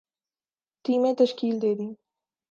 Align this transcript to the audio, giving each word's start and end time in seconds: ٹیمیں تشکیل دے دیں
ٹیمیں 0.85 1.13
تشکیل 1.19 1.55
دے 1.61 1.71
دیں 1.77 1.91